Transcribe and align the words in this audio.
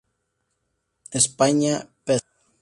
España, 1.21 1.73
Pza. 2.05 2.17